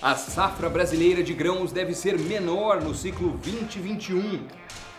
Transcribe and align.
A 0.00 0.14
safra 0.14 0.68
brasileira 0.68 1.22
de 1.22 1.32
grãos 1.32 1.72
deve 1.72 1.94
ser 1.94 2.18
menor 2.18 2.82
no 2.82 2.94
ciclo 2.94 3.30
2021. 3.38 4.46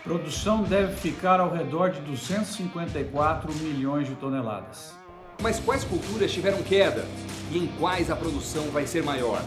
Produção 0.04 0.64
deve 0.64 0.96
ficar 0.96 1.40
ao 1.40 1.54
redor 1.54 1.92
de 1.92 2.02
254 2.02 3.54
milhões 3.54 4.08
de 4.08 4.16
toneladas. 4.16 4.94
Mas 5.40 5.60
quais 5.60 5.84
culturas 5.84 6.32
tiveram 6.32 6.64
queda 6.64 7.06
e 7.52 7.60
em 7.60 7.68
quais 7.80 8.10
a 8.10 8.16
produção 8.16 8.64
vai 8.72 8.88
ser 8.88 9.04
maior? 9.04 9.44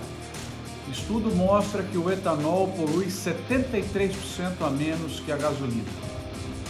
Estudo 0.89 1.35
mostra 1.35 1.83
que 1.83 1.99
o 1.99 2.09
etanol 2.09 2.69
polui 2.69 3.07
73% 3.07 4.53
a 4.61 4.71
menos 4.71 5.19
que 5.19 5.33
a 5.33 5.37
gasolina. 5.37 5.91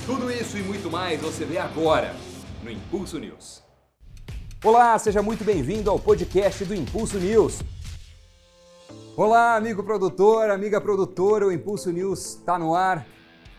Tudo 0.06 0.32
isso 0.32 0.56
e 0.56 0.62
muito 0.62 0.90
mais 0.90 1.20
você 1.20 1.44
vê 1.44 1.58
agora 1.58 2.16
no 2.62 2.70
Impulso 2.70 3.18
News. 3.18 3.62
Olá, 4.64 4.98
seja 4.98 5.22
muito 5.22 5.44
bem-vindo 5.44 5.90
ao 5.90 5.98
podcast 5.98 6.64
do 6.64 6.74
Impulso 6.74 7.18
News. 7.18 7.60
Olá, 9.22 9.54
amigo 9.54 9.82
produtor, 9.82 10.48
amiga 10.48 10.80
produtora, 10.80 11.46
o 11.46 11.52
Impulso 11.52 11.92
News 11.92 12.36
está 12.36 12.58
no 12.58 12.74
ar. 12.74 13.06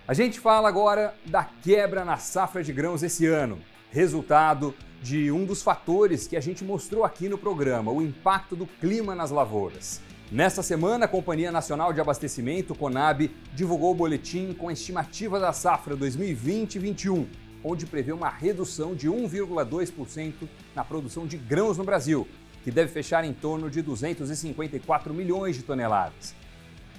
A 0.07 0.13
gente 0.15 0.39
fala 0.39 0.67
agora 0.67 1.13
da 1.23 1.43
quebra 1.43 2.03
na 2.03 2.17
safra 2.17 2.63
de 2.63 2.73
grãos 2.73 3.03
esse 3.03 3.27
ano, 3.27 3.59
resultado 3.91 4.73
de 5.03 5.31
um 5.31 5.45
dos 5.45 5.61
fatores 5.61 6.25
que 6.25 6.35
a 6.35 6.41
gente 6.41 6.63
mostrou 6.63 7.05
aqui 7.05 7.29
no 7.29 7.38
programa, 7.38 7.91
o 7.91 8.02
impacto 8.02 8.55
do 8.55 8.66
clima 8.66 9.13
nas 9.13 9.29
lavouras. 9.29 10.02
Nesta 10.31 10.63
semana, 10.63 11.05
a 11.05 11.07
Companhia 11.07 11.52
Nacional 11.52 11.93
de 11.93 12.02
Abastecimento, 12.02 12.73
CONAB, 12.73 13.30
divulgou 13.53 13.91
o 13.91 13.95
boletim 13.95 14.53
com 14.53 14.67
a 14.67 14.73
estimativa 14.73 15.39
da 15.39 15.53
safra 15.53 15.95
2020-21, 15.95 17.27
onde 17.63 17.85
prevê 17.85 18.11
uma 18.11 18.30
redução 18.30 18.95
de 18.95 19.07
1,2% 19.07 20.33
na 20.75 20.83
produção 20.83 21.27
de 21.27 21.38
grãos 21.38 21.77
no 21.77 21.83
Brasil, 21.83 22.27
que 22.63 22.71
deve 22.71 22.91
fechar 22.91 23.23
em 23.23 23.33
torno 23.33 23.70
de 23.70 23.81
254 23.81 25.13
milhões 25.13 25.55
de 25.55 25.63
toneladas. 25.63 26.35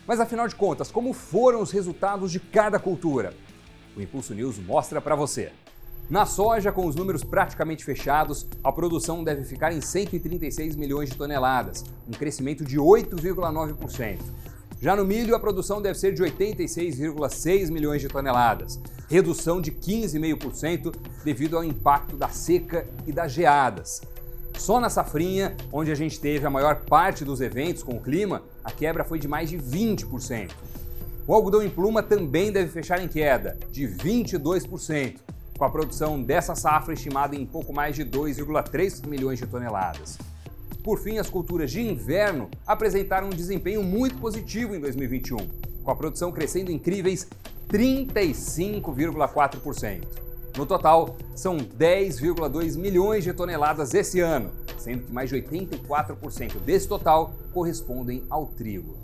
Mas 0.06 0.20
afinal 0.20 0.48
de 0.48 0.56
contas, 0.56 0.90
como 0.90 1.12
foram 1.12 1.62
os 1.62 1.70
resultados 1.70 2.32
de 2.32 2.40
cada 2.40 2.78
cultura? 2.78 3.34
O 3.96 4.00
Impulso 4.00 4.34
News 4.34 4.58
mostra 4.58 5.00
para 5.00 5.14
você. 5.14 5.52
Na 6.10 6.26
soja, 6.26 6.72
com 6.72 6.86
os 6.86 6.96
números 6.96 7.22
praticamente 7.22 7.84
fechados, 7.84 8.46
a 8.62 8.72
produção 8.72 9.22
deve 9.22 9.44
ficar 9.44 9.72
em 9.72 9.80
136 9.80 10.76
milhões 10.76 11.10
de 11.10 11.16
toneladas, 11.16 11.84
um 12.06 12.12
crescimento 12.12 12.64
de 12.64 12.76
8,9%. 12.76 14.18
Já 14.80 14.96
no 14.96 15.04
milho, 15.04 15.36
a 15.36 15.38
produção 15.38 15.80
deve 15.80 15.98
ser 15.98 16.12
de 16.12 16.22
86,6 16.22 17.70
milhões 17.70 18.00
de 18.00 18.08
toneladas, 18.08 18.80
redução 19.08 19.60
de 19.60 19.70
15,5% 19.70 20.92
devido 21.24 21.56
ao 21.56 21.62
impacto 21.62 22.16
da 22.16 22.28
seca 22.28 22.86
e 23.06 23.12
das 23.12 23.30
geadas. 23.30 24.02
Só 24.58 24.78
na 24.78 24.88
safrinha, 24.88 25.56
onde 25.72 25.90
a 25.90 25.94
gente 25.94 26.20
teve 26.20 26.46
a 26.46 26.50
maior 26.50 26.84
parte 26.84 27.24
dos 27.24 27.40
eventos 27.40 27.82
com 27.82 27.96
o 27.96 28.00
clima, 28.00 28.42
a 28.62 28.70
quebra 28.70 29.04
foi 29.04 29.18
de 29.18 29.26
mais 29.26 29.50
de 29.50 29.58
20%. 29.58 30.50
O 31.26 31.34
algodão 31.34 31.62
em 31.62 31.70
pluma 31.70 32.02
também 32.02 32.52
deve 32.52 32.70
fechar 32.70 33.02
em 33.02 33.08
queda, 33.08 33.58
de 33.70 33.86
22%, 33.86 35.16
com 35.56 35.64
a 35.64 35.70
produção 35.70 36.22
dessa 36.22 36.54
safra 36.54 36.92
estimada 36.94 37.36
em 37.36 37.46
pouco 37.46 37.72
mais 37.72 37.94
de 37.94 38.04
2,3 38.04 39.06
milhões 39.06 39.38
de 39.38 39.46
toneladas. 39.46 40.18
Por 40.82 40.98
fim, 40.98 41.18
as 41.18 41.30
culturas 41.30 41.70
de 41.70 41.80
inverno 41.80 42.50
apresentaram 42.66 43.28
um 43.28 43.30
desempenho 43.30 43.84
muito 43.84 44.16
positivo 44.16 44.74
em 44.74 44.80
2021, 44.80 45.36
com 45.84 45.90
a 45.90 45.94
produção 45.94 46.32
crescendo 46.32 46.72
incríveis 46.72 47.28
35,4%. 47.68 50.00
No 50.56 50.66
total, 50.66 51.16
são 51.34 51.56
10,2 51.56 52.76
milhões 52.76 53.24
de 53.24 53.32
toneladas 53.32 53.94
esse 53.94 54.20
ano, 54.20 54.50
sendo 54.76 55.04
que 55.04 55.12
mais 55.12 55.30
de 55.30 55.36
84% 55.36 56.58
desse 56.64 56.86
total 56.86 57.32
correspondem 57.54 58.22
ao 58.28 58.46
trigo. 58.46 58.94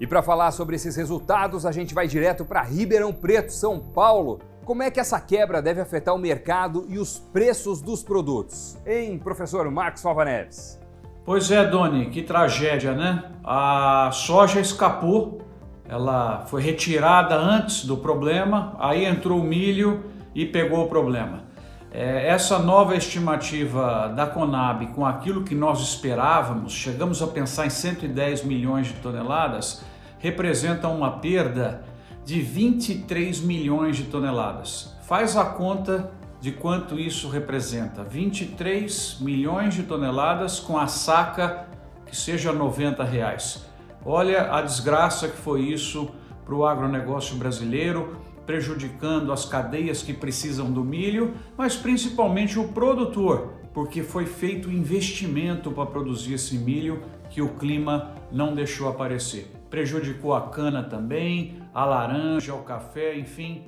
E 0.00 0.06
para 0.06 0.22
falar 0.22 0.50
sobre 0.50 0.74
esses 0.76 0.96
resultados, 0.96 1.64
a 1.64 1.70
gente 1.70 1.94
vai 1.94 2.08
direto 2.08 2.44
para 2.44 2.62
Ribeirão 2.62 3.12
Preto, 3.12 3.52
São 3.52 3.78
Paulo. 3.78 4.40
Como 4.64 4.82
é 4.82 4.90
que 4.90 5.00
essa 5.00 5.20
quebra 5.20 5.62
deve 5.62 5.80
afetar 5.80 6.14
o 6.14 6.18
mercado 6.18 6.84
e 6.88 6.98
os 6.98 7.18
preços 7.18 7.80
dos 7.80 8.02
produtos? 8.02 8.76
Hein, 8.84 9.18
professor 9.18 9.68
Marcos 9.70 10.02
Salva 10.02 10.24
Neves? 10.24 10.78
Pois 11.24 11.50
é, 11.50 11.64
Doni, 11.64 12.10
que 12.10 12.22
tragédia, 12.22 12.94
né? 12.94 13.32
A 13.44 14.10
soja 14.12 14.60
escapou, 14.60 15.42
ela 15.88 16.46
foi 16.46 16.62
retirada 16.62 17.36
antes 17.36 17.84
do 17.84 17.96
problema, 17.96 18.76
aí 18.78 19.04
entrou 19.04 19.40
o 19.40 19.44
milho 19.44 20.04
e 20.38 20.46
pegou 20.46 20.84
o 20.84 20.88
problema. 20.88 21.42
É, 21.90 22.28
essa 22.28 22.60
nova 22.60 22.94
estimativa 22.94 24.06
da 24.14 24.24
Conab 24.24 24.86
com 24.94 25.04
aquilo 25.04 25.42
que 25.42 25.52
nós 25.52 25.80
esperávamos, 25.80 26.72
chegamos 26.72 27.20
a 27.20 27.26
pensar 27.26 27.66
em 27.66 27.70
110 27.70 28.44
milhões 28.44 28.86
de 28.86 28.92
toneladas, 28.94 29.82
representa 30.20 30.86
uma 30.86 31.18
perda 31.18 31.82
de 32.24 32.40
23 32.40 33.40
milhões 33.40 33.96
de 33.96 34.04
toneladas. 34.04 34.96
Faz 35.02 35.36
a 35.36 35.44
conta 35.44 36.08
de 36.40 36.52
quanto 36.52 37.00
isso 37.00 37.28
representa: 37.28 38.04
23 38.04 39.18
milhões 39.20 39.74
de 39.74 39.82
toneladas 39.82 40.60
com 40.60 40.78
a 40.78 40.86
saca 40.86 41.66
que 42.06 42.16
seja 42.16 42.52
90 42.52 43.02
reais. 43.02 43.66
Olha 44.04 44.54
a 44.54 44.62
desgraça 44.62 45.26
que 45.26 45.36
foi 45.36 45.62
isso 45.62 46.08
para 46.44 46.54
o 46.54 46.64
agronegócio 46.64 47.34
brasileiro 47.34 48.27
prejudicando 48.48 49.30
as 49.30 49.44
cadeias 49.44 50.02
que 50.02 50.14
precisam 50.14 50.72
do 50.72 50.82
milho, 50.82 51.34
mas 51.54 51.76
principalmente 51.76 52.58
o 52.58 52.68
produtor, 52.68 53.52
porque 53.74 54.02
foi 54.02 54.24
feito 54.24 54.70
investimento 54.70 55.70
para 55.70 55.84
produzir 55.84 56.32
esse 56.32 56.56
milho 56.56 57.02
que 57.28 57.42
o 57.42 57.50
clima 57.56 58.14
não 58.32 58.54
deixou 58.54 58.88
aparecer. 58.88 59.52
Prejudicou 59.68 60.34
a 60.34 60.48
cana 60.48 60.82
também, 60.82 61.62
a 61.74 61.84
laranja, 61.84 62.54
o 62.54 62.62
café, 62.62 63.18
enfim, 63.18 63.66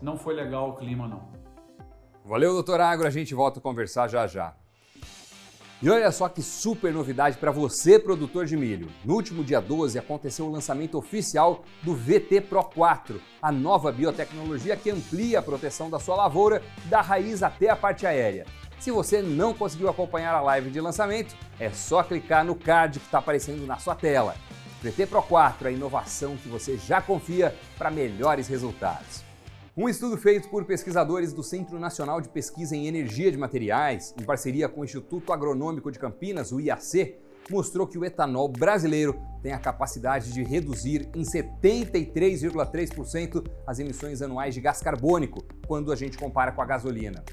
não 0.00 0.16
foi 0.16 0.32
legal 0.32 0.70
o 0.70 0.76
clima 0.76 1.06
não. 1.06 1.28
Valeu, 2.24 2.54
doutor 2.54 2.80
Agro, 2.80 3.06
a 3.06 3.10
gente 3.10 3.34
volta 3.34 3.58
a 3.58 3.62
conversar 3.62 4.08
já 4.08 4.26
já. 4.26 4.54
E 5.82 5.90
olha 5.90 6.12
só 6.12 6.28
que 6.28 6.40
super 6.40 6.92
novidade 6.92 7.38
para 7.38 7.50
você, 7.50 7.98
produtor 7.98 8.46
de 8.46 8.56
milho. 8.56 8.88
No 9.04 9.14
último 9.14 9.42
dia 9.42 9.60
12 9.60 9.98
aconteceu 9.98 10.46
o 10.46 10.52
lançamento 10.52 10.96
oficial 10.96 11.64
do 11.82 11.92
VT 11.92 12.42
Pro 12.42 12.62
4, 12.62 13.20
a 13.42 13.50
nova 13.50 13.90
biotecnologia 13.90 14.76
que 14.76 14.90
amplia 14.90 15.40
a 15.40 15.42
proteção 15.42 15.90
da 15.90 15.98
sua 15.98 16.14
lavoura, 16.14 16.62
da 16.84 17.00
raiz 17.00 17.42
até 17.42 17.68
a 17.68 17.74
parte 17.74 18.06
aérea. 18.06 18.46
Se 18.78 18.92
você 18.92 19.20
não 19.20 19.52
conseguiu 19.52 19.88
acompanhar 19.88 20.32
a 20.36 20.40
live 20.40 20.70
de 20.70 20.80
lançamento, 20.80 21.34
é 21.58 21.68
só 21.70 22.04
clicar 22.04 22.44
no 22.44 22.54
card 22.54 23.00
que 23.00 23.06
está 23.06 23.18
aparecendo 23.18 23.66
na 23.66 23.76
sua 23.76 23.96
tela. 23.96 24.36
VT 24.84 25.06
Pro 25.06 25.20
4, 25.20 25.66
a 25.66 25.72
inovação 25.72 26.36
que 26.36 26.48
você 26.48 26.76
já 26.76 27.02
confia 27.02 27.56
para 27.76 27.90
melhores 27.90 28.46
resultados. 28.46 29.31
Um 29.74 29.88
estudo 29.88 30.18
feito 30.18 30.50
por 30.50 30.66
pesquisadores 30.66 31.32
do 31.32 31.42
Centro 31.42 31.80
Nacional 31.80 32.20
de 32.20 32.28
Pesquisa 32.28 32.76
em 32.76 32.86
Energia 32.86 33.32
de 33.32 33.38
Materiais, 33.38 34.14
em 34.20 34.22
parceria 34.22 34.68
com 34.68 34.82
o 34.82 34.84
Instituto 34.84 35.32
Agronômico 35.32 35.90
de 35.90 35.98
Campinas, 35.98 36.52
o 36.52 36.60
IAC, 36.60 37.16
mostrou 37.50 37.86
que 37.86 37.96
o 37.96 38.04
etanol 38.04 38.48
brasileiro 38.48 39.18
tem 39.42 39.54
a 39.54 39.58
capacidade 39.58 40.30
de 40.30 40.42
reduzir 40.42 41.08
em 41.14 41.22
73,3% 41.22 43.50
as 43.66 43.78
emissões 43.78 44.20
anuais 44.20 44.52
de 44.52 44.60
gás 44.60 44.82
carbônico 44.82 45.42
quando 45.66 45.90
a 45.90 45.96
gente 45.96 46.18
compara 46.18 46.52
com 46.52 46.60
a 46.60 46.66
gasolina. 46.66 47.24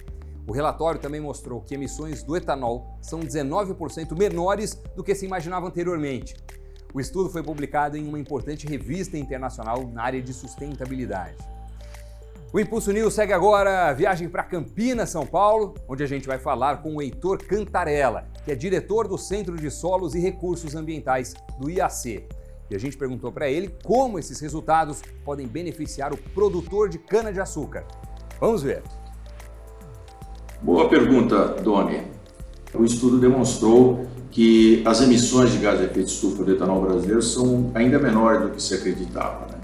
O 0.48 0.54
relatório 0.54 1.02
também 1.02 1.20
mostrou 1.20 1.60
que 1.60 1.76
emissões 1.76 2.24
do 2.24 2.38
etanol 2.38 2.98
são 3.02 3.20
19% 3.20 4.18
menores 4.18 4.76
do 4.96 5.04
que 5.04 5.14
se 5.14 5.26
imaginava 5.26 5.68
anteriormente. 5.68 6.38
O 6.94 7.02
estudo 7.02 7.30
foi 7.30 7.44
publicado 7.44 7.98
em 7.98 8.08
uma 8.08 8.18
importante 8.18 8.66
revista 8.66 9.18
internacional 9.18 9.86
na 9.92 10.04
área 10.04 10.22
de 10.22 10.34
sustentabilidade. 10.34 11.59
O 12.52 12.60
Impulso 12.60 12.92
News 12.92 13.14
segue 13.14 13.32
agora 13.32 13.90
a 13.90 13.94
viagem 13.94 14.28
para 14.28 14.42
Campinas, 14.42 15.12
São 15.12 15.24
Paulo, 15.24 15.76
onde 15.88 16.02
a 16.02 16.08
gente 16.08 16.28
vai 16.28 16.40
falar 16.40 16.82
com 16.82 16.96
o 16.96 17.02
Heitor 17.02 17.38
Cantarella, 17.38 18.28
que 18.44 18.52
é 18.52 18.56
diretor 18.56 19.08
do 19.08 19.20
Centro 19.20 19.56
de 19.56 19.70
Solos 19.70 20.16
e 20.16 20.20
Recursos 20.20 20.74
Ambientais 20.74 21.36
do 21.60 21.70
IAC. 21.70 22.26
E 22.68 22.76
a 22.76 22.80
gente 22.80 22.98
perguntou 22.98 23.32
para 23.32 23.48
ele 23.48 23.70
como 23.84 24.18
esses 24.18 24.40
resultados 24.40 25.04
podem 25.24 25.46
beneficiar 25.46 26.12
o 26.12 26.18
produtor 26.18 26.90
de 26.90 26.98
cana-de-açúcar. 26.98 27.86
Vamos 28.42 28.64
ver. 28.64 28.82
Boa 30.60 30.90
pergunta, 30.90 31.50
Doni. 31.62 32.02
O 32.74 32.84
estudo 32.84 33.20
demonstrou 33.20 34.08
que 34.32 34.82
as 34.88 35.02
emissões 35.02 35.52
de 35.52 35.60
gás 35.60 35.78
de 35.78 35.86
efeito 35.86 36.10
estufa 36.10 36.44
do 36.44 36.52
etanol 36.52 36.82
brasileiro 36.82 37.22
são 37.22 37.70
ainda 37.76 38.00
menores 38.00 38.42
do 38.42 38.50
que 38.50 38.62
se 38.62 38.74
acreditava. 38.74 39.46
Né? 39.46 39.59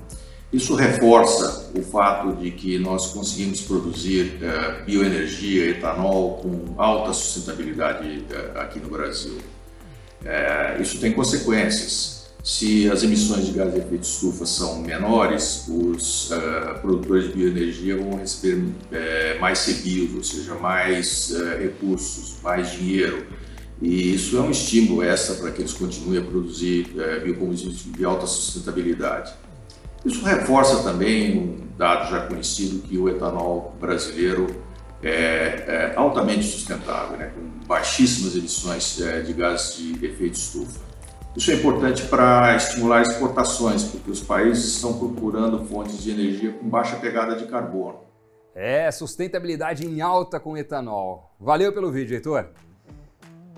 Isso 0.56 0.74
reforça 0.74 1.70
o 1.76 1.82
fato 1.82 2.34
de 2.38 2.50
que 2.50 2.80
nós 2.80 3.08
conseguimos 3.08 3.60
produzir 3.60 4.40
uh, 4.40 4.86
bioenergia, 4.86 5.72
etanol 5.72 6.38
com 6.38 6.82
alta 6.82 7.12
sustentabilidade 7.12 8.24
uh, 8.32 8.60
aqui 8.60 8.80
no 8.80 8.88
Brasil. 8.88 9.38
Uh, 10.22 10.82
isso 10.82 10.98
tem 11.02 11.12
consequências. 11.12 12.28
Se 12.42 12.90
as 12.90 13.04
emissões 13.04 13.48
de 13.48 13.52
gás 13.52 13.74
de 13.74 13.80
efeito 13.80 14.04
estufa 14.04 14.46
são 14.46 14.80
menores, 14.80 15.66
os 15.68 16.30
produtores 16.80 17.26
de 17.26 17.34
bioenergia 17.34 17.98
vão 17.98 18.18
receber 18.20 18.64
mais 19.40 19.66
CBIOS, 19.66 20.16
ou 20.16 20.24
seja, 20.24 20.54
mais 20.54 21.34
recursos, 21.60 22.36
mais 22.44 22.72
dinheiro. 22.72 23.26
E 23.82 24.14
isso 24.14 24.38
é 24.38 24.42
um 24.42 24.52
estímulo 24.52 25.02
essa 25.02 25.34
para 25.34 25.50
que 25.50 25.64
eles 25.64 25.74
continuem 25.74 26.20
a 26.20 26.24
produzir 26.24 26.86
biocombustíveis 27.24 27.84
de 27.98 28.06
alta 28.06 28.28
sustentabilidade. 28.28 29.34
Isso 30.06 30.24
reforça 30.24 30.84
também 30.84 31.38
um 31.38 31.68
dado 31.78 32.10
já 32.10 32.28
conhecido 32.28 32.82
que 32.88 32.98
o 32.98 33.10
etanol 33.10 33.74
brasileiro 33.80 34.48
é, 35.04 35.12
é 35.12 35.94
altamente 35.96 36.44
sustentável, 36.44 37.18
né, 37.18 37.32
com 37.36 37.66
baixíssimas 37.68 38.36
emissões 38.36 39.02
é, 39.02 39.22
de 39.22 39.34
gases 39.34 39.76
de 39.78 40.06
efeito 40.06 40.36
estufa. 40.36 40.80
Isso 41.36 41.52
é 41.52 41.56
importante 41.56 42.04
para 42.04 42.56
estimular 42.56 43.02
exportações, 43.02 43.84
porque 43.84 44.10
os 44.10 44.22
países 44.22 44.76
estão 44.76 44.98
procurando 44.98 45.66
fontes 45.66 46.02
de 46.02 46.12
energia 46.12 46.54
com 46.54 46.70
baixa 46.70 46.96
pegada 46.96 47.36
de 47.36 47.46
carbono. 47.46 48.00
É, 48.54 48.90
sustentabilidade 48.90 49.86
em 49.86 50.00
alta 50.00 50.40
com 50.40 50.56
etanol. 50.56 51.36
Valeu 51.38 51.74
pelo 51.74 51.92
vídeo, 51.92 52.16
Heitor. 52.16 52.52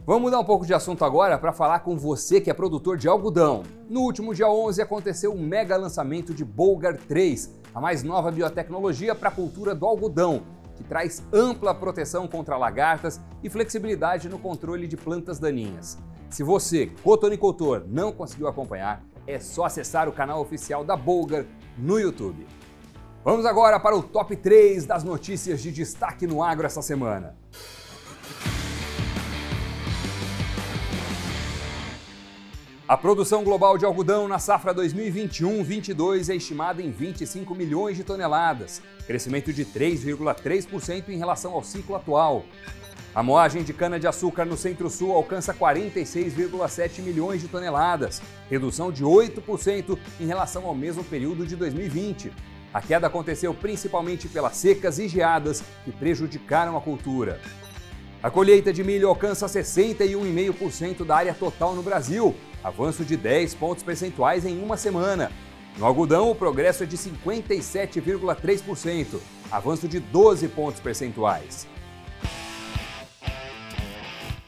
Vamos 0.07 0.21
mudar 0.21 0.39
um 0.39 0.45
pouco 0.45 0.65
de 0.65 0.73
assunto 0.73 1.03
agora 1.03 1.37
para 1.37 1.51
falar 1.51 1.79
com 1.81 1.97
você 1.97 2.39
que 2.39 2.49
é 2.49 2.53
produtor 2.53 2.95
de 2.95 3.09
algodão. 3.09 3.63
No 3.89 3.99
último 4.03 4.33
dia 4.33 4.49
11 4.49 4.81
aconteceu 4.81 5.33
o 5.33 5.37
mega 5.37 5.75
lançamento 5.75 6.33
de 6.33 6.45
Bolgar 6.45 6.95
3, 6.95 7.51
a 7.75 7.81
mais 7.81 8.03
nova 8.03 8.31
biotecnologia 8.31 9.13
para 9.13 9.27
a 9.27 9.31
cultura 9.33 9.75
do 9.75 9.85
algodão, 9.85 10.43
que 10.77 10.83
traz 10.85 11.21
ampla 11.33 11.75
proteção 11.75 12.25
contra 12.25 12.55
lagartas 12.55 13.19
e 13.43 13.49
flexibilidade 13.49 14.29
no 14.29 14.39
controle 14.39 14.87
de 14.87 14.95
plantas 14.95 15.39
daninhas. 15.39 15.97
Se 16.29 16.41
você, 16.41 16.89
cotonicultor, 17.03 17.83
não 17.85 18.13
conseguiu 18.13 18.47
acompanhar, 18.47 19.03
é 19.27 19.41
só 19.41 19.65
acessar 19.65 20.07
o 20.07 20.13
canal 20.13 20.39
oficial 20.39 20.85
da 20.85 20.95
Bolgar 20.95 21.43
no 21.77 21.99
YouTube. 21.99 22.47
Vamos 23.25 23.45
agora 23.45 23.77
para 23.77 23.93
o 23.93 24.01
top 24.01 24.37
3 24.37 24.85
das 24.85 25.03
notícias 25.03 25.61
de 25.61 25.69
destaque 25.69 26.25
no 26.25 26.41
agro 26.41 26.65
essa 26.65 26.81
semana. 26.81 27.35
A 32.87 32.95
produção 32.95 33.43
global 33.43 33.77
de 33.77 33.83
algodão 33.83 34.29
na 34.29 34.39
safra 34.39 34.73
2021-22 34.73 36.29
é 36.29 36.35
estimada 36.37 36.81
em 36.81 36.89
25 36.89 37.53
milhões 37.53 37.97
de 37.97 38.03
toneladas, 38.05 38.81
crescimento 39.05 39.51
de 39.51 39.65
3,3% 39.65 41.09
em 41.09 41.17
relação 41.17 41.51
ao 41.51 41.61
ciclo 41.61 41.97
atual. 41.97 42.45
A 43.13 43.21
moagem 43.21 43.61
de 43.61 43.73
cana-de-açúcar 43.73 44.45
no 44.45 44.55
Centro-Sul 44.55 45.11
alcança 45.11 45.53
46,7 45.53 47.01
milhões 47.01 47.41
de 47.41 47.49
toneladas, 47.49 48.21
redução 48.49 48.89
de 48.89 49.03
8% 49.03 49.99
em 50.21 50.25
relação 50.25 50.65
ao 50.65 50.73
mesmo 50.73 51.03
período 51.03 51.45
de 51.45 51.57
2020. 51.57 52.31
A 52.73 52.81
queda 52.81 53.07
aconteceu 53.07 53.53
principalmente 53.53 54.29
pelas 54.29 54.55
secas 54.55 54.97
e 54.97 55.09
geadas 55.09 55.61
que 55.83 55.91
prejudicaram 55.91 56.77
a 56.77 56.81
cultura. 56.81 57.41
A 58.23 58.31
colheita 58.31 58.71
de 58.71 58.83
milho 58.83 59.09
alcança 59.09 59.45
61,5% 59.45 61.05
da 61.05 61.17
área 61.17 61.33
total 61.33 61.75
no 61.75 61.83
Brasil, 61.83 62.33
avanço 62.63 63.05
de 63.05 63.17
10 63.17 63.55
pontos 63.55 63.83
percentuais 63.83 64.45
em 64.45 64.61
uma 64.61 64.77
semana. 64.77 65.31
No 65.77 65.85
algodão, 65.85 66.31
o 66.31 66.35
progresso 66.35 66.83
é 66.83 66.85
de 66.85 66.97
57,3%, 66.97 69.19
avanço 69.51 69.87
de 69.87 69.99
12 69.99 70.47
pontos 70.49 70.79
percentuais. 70.79 71.67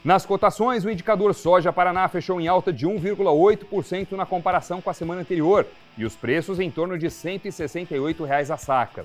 Nas 0.02 0.24
cotações, 0.24 0.84
o 0.84 0.90
indicador 0.90 1.34
soja 1.34 1.72
Paraná 1.72 2.08
fechou 2.08 2.40
em 2.40 2.48
alta 2.48 2.72
de 2.72 2.86
1,8% 2.86 4.12
na 4.12 4.24
comparação 4.24 4.80
com 4.80 4.88
a 4.88 4.94
semana 4.94 5.20
anterior 5.20 5.66
e 5.96 6.06
os 6.06 6.16
preços 6.16 6.58
em 6.58 6.70
torno 6.70 6.96
de 6.96 7.10
168 7.10 8.24
reais 8.24 8.50
a 8.50 8.56
saca. 8.56 9.04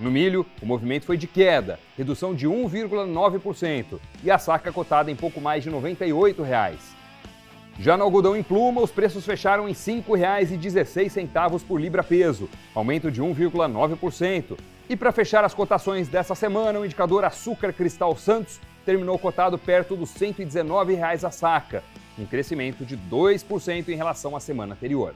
No 0.00 0.10
milho, 0.10 0.44
o 0.60 0.66
movimento 0.66 1.06
foi 1.06 1.16
de 1.16 1.28
queda, 1.28 1.78
redução 1.96 2.34
de 2.34 2.48
1,9%, 2.48 4.00
e 4.24 4.32
a 4.32 4.38
saca 4.38 4.72
cotada 4.72 5.12
em 5.12 5.16
pouco 5.16 5.40
mais 5.40 5.62
de 5.62 5.70
98 5.70 6.42
reais. 6.42 7.01
Já 7.78 7.96
no 7.96 8.04
algodão 8.04 8.36
em 8.36 8.42
pluma, 8.42 8.82
os 8.82 8.90
preços 8.90 9.24
fecharam 9.24 9.68
em 9.68 9.72
R$ 9.72 9.78
5,16 9.78 11.64
por 11.64 11.80
libra-peso, 11.80 12.48
aumento 12.74 13.10
de 13.10 13.22
1,9%. 13.22 14.58
E 14.88 14.96
para 14.96 15.12
fechar 15.12 15.44
as 15.44 15.54
cotações 15.54 16.08
dessa 16.08 16.34
semana, 16.34 16.78
o 16.78 16.84
indicador 16.84 17.24
açúcar 17.24 17.72
cristal 17.72 18.14
Santos 18.16 18.60
terminou 18.84 19.18
cotado 19.18 19.58
perto 19.58 19.96
dos 19.96 20.10
119 20.10 20.94
reais 20.94 21.24
a 21.24 21.30
saca, 21.30 21.82
um 22.18 22.26
crescimento 22.26 22.84
de 22.84 22.96
2% 22.96 23.88
em 23.88 23.96
relação 23.96 24.36
à 24.36 24.40
semana 24.40 24.74
anterior. 24.74 25.14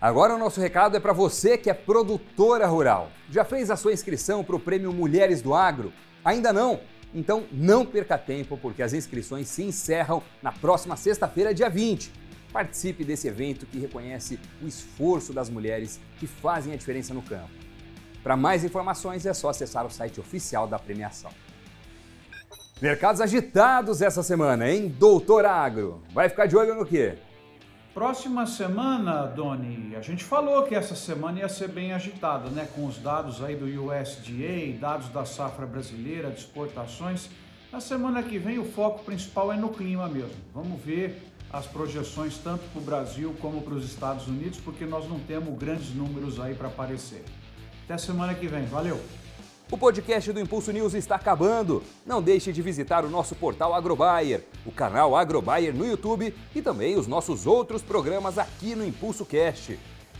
Agora 0.00 0.34
o 0.34 0.38
nosso 0.38 0.60
recado 0.60 0.96
é 0.96 1.00
para 1.00 1.12
você 1.12 1.56
que 1.56 1.70
é 1.70 1.74
produtora 1.74 2.66
rural. 2.66 3.10
Já 3.30 3.44
fez 3.44 3.70
a 3.70 3.76
sua 3.76 3.92
inscrição 3.92 4.44
para 4.44 4.56
o 4.56 4.60
Prêmio 4.60 4.92
Mulheres 4.92 5.40
do 5.40 5.54
Agro? 5.54 5.92
Ainda 6.24 6.52
não? 6.52 6.80
Então 7.14 7.44
não 7.52 7.84
perca 7.84 8.18
tempo, 8.18 8.56
porque 8.56 8.82
as 8.82 8.92
inscrições 8.92 9.48
se 9.48 9.62
encerram 9.62 10.22
na 10.42 10.52
próxima 10.52 10.96
sexta-feira, 10.96 11.54
dia 11.54 11.68
20. 11.68 12.12
Participe 12.52 13.04
desse 13.04 13.28
evento 13.28 13.66
que 13.66 13.78
reconhece 13.78 14.38
o 14.62 14.66
esforço 14.66 15.32
das 15.32 15.48
mulheres 15.50 16.00
que 16.18 16.26
fazem 16.26 16.72
a 16.72 16.76
diferença 16.76 17.12
no 17.12 17.22
campo. 17.22 17.50
Para 18.22 18.36
mais 18.36 18.64
informações 18.64 19.24
é 19.24 19.32
só 19.32 19.50
acessar 19.50 19.86
o 19.86 19.90
site 19.90 20.18
oficial 20.18 20.66
da 20.66 20.78
premiação. 20.78 21.30
Mercados 22.80 23.20
agitados 23.20 24.02
essa 24.02 24.22
semana, 24.22 24.70
hein? 24.70 24.88
Doutor 24.88 25.46
Agro. 25.46 26.02
Vai 26.12 26.28
ficar 26.28 26.46
de 26.46 26.56
olho 26.56 26.74
no 26.74 26.84
quê? 26.84 27.16
Próxima 27.96 28.44
semana, 28.44 29.22
Doni, 29.22 29.96
a 29.96 30.02
gente 30.02 30.22
falou 30.22 30.64
que 30.64 30.74
essa 30.74 30.94
semana 30.94 31.38
ia 31.38 31.48
ser 31.48 31.68
bem 31.68 31.94
agitada, 31.94 32.50
né? 32.50 32.68
Com 32.74 32.84
os 32.84 32.98
dados 32.98 33.42
aí 33.42 33.56
do 33.56 33.64
USDA, 33.64 34.78
dados 34.78 35.08
da 35.08 35.24
safra 35.24 35.64
brasileira, 35.64 36.30
de 36.30 36.40
exportações. 36.40 37.30
Na 37.72 37.80
semana 37.80 38.22
que 38.22 38.38
vem 38.38 38.58
o 38.58 38.66
foco 38.66 39.02
principal 39.02 39.50
é 39.50 39.56
no 39.56 39.70
clima 39.70 40.06
mesmo. 40.08 40.36
Vamos 40.52 40.78
ver 40.82 41.26
as 41.50 41.66
projeções 41.66 42.36
tanto 42.36 42.64
para 42.70 42.82
o 42.82 42.84
Brasil 42.84 43.34
como 43.40 43.62
para 43.62 43.72
os 43.72 43.86
Estados 43.86 44.28
Unidos, 44.28 44.60
porque 44.60 44.84
nós 44.84 45.08
não 45.08 45.18
temos 45.20 45.58
grandes 45.58 45.94
números 45.94 46.38
aí 46.38 46.54
para 46.54 46.68
aparecer. 46.68 47.24
Até 47.86 47.96
semana 47.96 48.34
que 48.34 48.46
vem, 48.46 48.66
valeu! 48.66 49.00
O 49.68 49.76
podcast 49.76 50.32
do 50.32 50.38
Impulso 50.38 50.70
News 50.70 50.94
está 50.94 51.16
acabando. 51.16 51.82
Não 52.06 52.22
deixe 52.22 52.52
de 52.52 52.62
visitar 52.62 53.04
o 53.04 53.10
nosso 53.10 53.34
portal 53.34 53.74
Agrobuyer, 53.74 54.44
o 54.64 54.70
canal 54.70 55.16
Agrobuyer 55.16 55.74
no 55.74 55.84
YouTube 55.84 56.32
e 56.54 56.62
também 56.62 56.96
os 56.96 57.08
nossos 57.08 57.48
outros 57.48 57.82
programas 57.82 58.38
aqui 58.38 58.76
no 58.76 58.86
Impulso 58.86 59.24
Cast. 59.26 59.76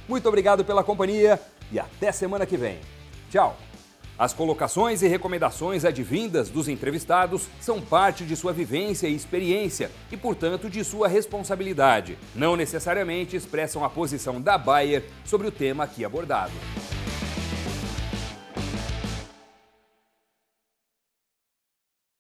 Muito 0.09 0.29
obrigado 0.29 0.65
pela 0.65 0.83
companhia 0.83 1.41
e 1.71 1.79
até 1.79 2.11
semana 2.11 2.45
que 2.45 2.57
vem. 2.57 2.81
Tchau! 3.31 3.57
As 4.19 4.33
colocações 4.33 5.03
e 5.03 5.07
recomendações 5.07 5.85
advindas 5.85 6.51
dos 6.51 6.69
entrevistados 6.69 7.47
são 7.61 7.81
parte 7.81 8.25
de 8.25 8.35
sua 8.35 8.53
vivência 8.53 9.07
e 9.07 9.15
experiência 9.15 9.93
e, 10.11 10.17
portanto, 10.17 10.69
de 10.69 10.83
sua 10.83 11.07
responsabilidade. 11.07 12.19
Não 12.35 12.57
necessariamente 12.57 13.37
expressam 13.37 13.85
a 13.85 13.91
posição 13.91 14.41
da 14.41 14.59
Bayer 14.59 15.05
sobre 15.25 15.47
o 15.47 15.53
tema 15.53 15.85
aqui 15.85 16.05
abordado. 16.05 16.55